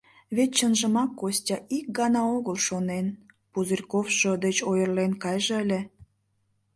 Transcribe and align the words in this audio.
Вет 0.35 0.49
чынжымак 0.57 1.11
Костя 1.19 1.57
ик 1.77 1.85
гана 1.99 2.21
огыл 2.35 2.57
шонен: 2.67 3.05
«Пузырьковшо 3.51 4.31
деч 4.43 4.57
ойырлен 4.69 5.11
кайже 5.23 5.53
ыле». 5.63 5.79